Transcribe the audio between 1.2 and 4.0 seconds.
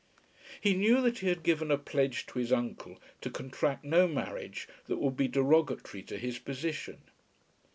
had given a pledge to his uncle to contract